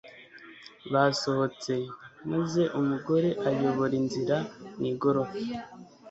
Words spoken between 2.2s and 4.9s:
maze umugore ayobora inzira mu